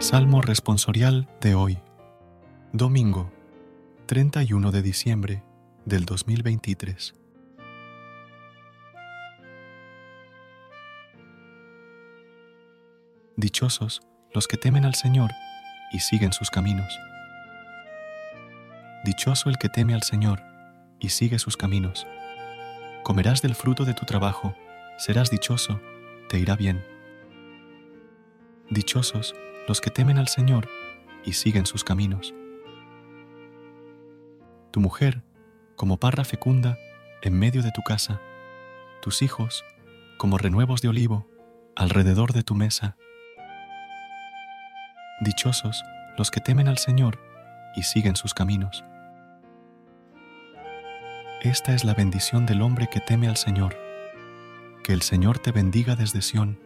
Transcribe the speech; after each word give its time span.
Salmo 0.00 0.40
responsorial 0.42 1.28
de 1.40 1.56
hoy, 1.56 1.76
domingo 2.72 3.32
31 4.06 4.70
de 4.70 4.80
diciembre 4.80 5.42
del 5.86 6.04
2023. 6.04 7.14
Dichosos 13.34 14.00
los 14.32 14.46
que 14.46 14.56
temen 14.56 14.84
al 14.84 14.94
Señor 14.94 15.32
y 15.92 15.98
siguen 15.98 16.32
sus 16.32 16.48
caminos. 16.50 16.96
Dichoso 19.04 19.50
el 19.50 19.58
que 19.58 19.68
teme 19.68 19.94
al 19.94 20.04
Señor 20.04 20.40
y 21.00 21.08
sigue 21.08 21.40
sus 21.40 21.56
caminos. 21.56 22.06
Comerás 23.02 23.42
del 23.42 23.56
fruto 23.56 23.84
de 23.84 23.94
tu 23.94 24.06
trabajo, 24.06 24.54
serás 24.96 25.28
dichoso, 25.28 25.80
te 26.28 26.38
irá 26.38 26.54
bien. 26.54 26.84
Dichosos 28.70 29.34
los 29.68 29.82
que 29.82 29.90
temen 29.90 30.16
al 30.16 30.28
Señor 30.28 30.66
y 31.24 31.34
siguen 31.34 31.66
sus 31.66 31.84
caminos. 31.84 32.34
Tu 34.72 34.80
mujer, 34.80 35.22
como 35.76 35.98
parra 35.98 36.24
fecunda, 36.24 36.78
en 37.20 37.38
medio 37.38 37.62
de 37.62 37.70
tu 37.72 37.82
casa, 37.82 38.20
tus 39.02 39.20
hijos, 39.20 39.64
como 40.16 40.38
renuevos 40.38 40.80
de 40.80 40.88
olivo, 40.88 41.28
alrededor 41.76 42.32
de 42.32 42.42
tu 42.42 42.54
mesa. 42.54 42.96
Dichosos 45.20 45.84
los 46.16 46.30
que 46.30 46.40
temen 46.40 46.66
al 46.66 46.78
Señor 46.78 47.20
y 47.76 47.82
siguen 47.82 48.16
sus 48.16 48.32
caminos. 48.32 48.84
Esta 51.42 51.74
es 51.74 51.84
la 51.84 51.94
bendición 51.94 52.46
del 52.46 52.62
hombre 52.62 52.88
que 52.90 53.00
teme 53.00 53.28
al 53.28 53.36
Señor. 53.36 53.76
Que 54.82 54.94
el 54.94 55.02
Señor 55.02 55.38
te 55.38 55.52
bendiga 55.52 55.94
desde 55.94 56.22
Sión, 56.22 56.58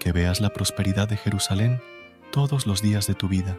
que 0.00 0.12
veas 0.12 0.40
la 0.40 0.50
prosperidad 0.50 1.08
de 1.08 1.16
Jerusalén 1.16 1.80
todos 2.30 2.66
los 2.66 2.82
días 2.82 3.06
de 3.06 3.14
tu 3.14 3.28
vida. 3.28 3.58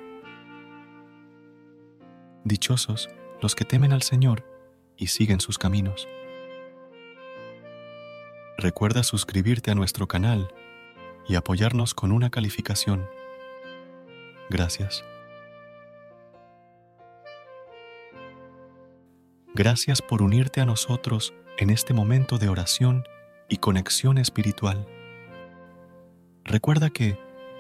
Dichosos 2.44 3.10
los 3.42 3.56
que 3.56 3.66
temen 3.66 3.94
al 3.94 4.02
Señor 4.02 4.46
y 4.98 5.08
siguen 5.08 5.40
sus 5.40 5.58
caminos. 5.58 6.08
Recuerda 8.58 9.04
suscribirte 9.04 9.72
a 9.72 9.76
nuestro 9.76 10.08
canal 10.08 10.54
y 11.28 11.36
apoyarnos 11.36 11.94
con 11.94 12.12
una 12.12 12.30
calificación. 12.30 13.08
Gracias. 14.50 15.04
Gracias 19.54 20.02
por 20.02 20.22
unirte 20.22 20.62
a 20.62 20.66
nosotros 20.66 21.34
en 21.58 21.70
este 21.70 21.94
momento 21.94 22.38
de 22.38 22.50
oración 22.50 23.04
y 23.48 23.58
conexión 23.58 24.18
espiritual. 24.18 24.88
Recuerda 26.44 26.90
que 26.90 27.18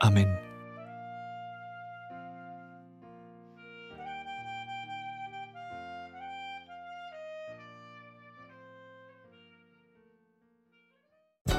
Amén. 0.00 0.49